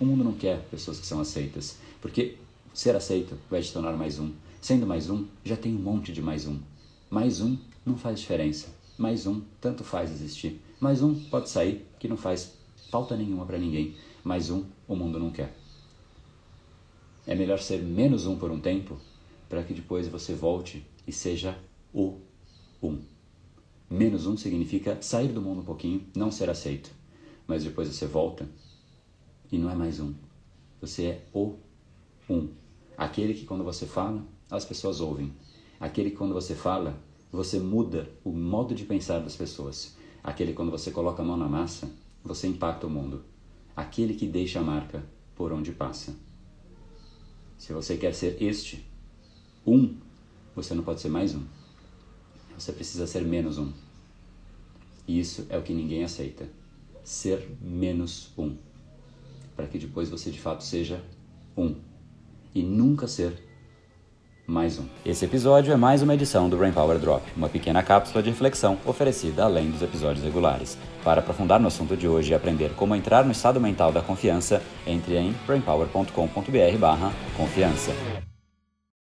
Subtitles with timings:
[0.00, 2.36] O mundo não quer pessoas que são aceitas, porque
[2.72, 4.32] ser aceito vai te tornar mais um.
[4.60, 6.60] Sendo mais um, já tem um monte de mais um.
[7.10, 8.68] Mais um não faz diferença.
[8.96, 10.60] Mais um tanto faz existir.
[10.78, 12.54] Mais um pode sair que não faz
[12.92, 13.96] falta nenhuma para ninguém.
[14.22, 15.52] Mais um o mundo não quer.
[17.26, 18.96] É melhor ser menos um por um tempo
[19.48, 21.58] para que depois você volte e seja
[21.92, 22.20] o
[22.80, 23.00] um.
[23.90, 26.92] Menos um significa sair do mundo um pouquinho, não ser aceito.
[27.48, 28.46] Mas depois você volta
[29.50, 30.14] e não é mais um.
[30.80, 31.56] Você é o
[32.28, 32.48] um.
[32.96, 35.32] Aquele que quando você fala, as pessoas ouvem.
[35.80, 36.98] Aquele que quando você fala,
[37.30, 39.96] você muda o modo de pensar das pessoas.
[40.22, 41.90] Aquele que quando você coloca a mão na massa,
[42.24, 43.22] você impacta o mundo.
[43.76, 45.04] Aquele que deixa a marca
[45.34, 46.14] por onde passa.
[47.56, 48.84] Se você quer ser este,
[49.66, 49.96] um,
[50.54, 51.42] você não pode ser mais um.
[52.58, 53.72] Você precisa ser menos um.
[55.06, 56.48] E isso é o que ninguém aceita.
[57.04, 58.56] Ser menos um.
[59.58, 61.02] Para que depois você de fato seja
[61.56, 61.74] um.
[62.54, 63.32] E nunca ser
[64.46, 64.84] mais um.
[65.04, 68.78] Esse episódio é mais uma edição do Brain Power Drop, uma pequena cápsula de reflexão
[68.86, 70.78] oferecida além dos episódios regulares.
[71.02, 74.62] Para aprofundar no assunto de hoje e aprender como entrar no estado mental da confiança,
[74.86, 77.90] entre em brainpower.com.br/confiança.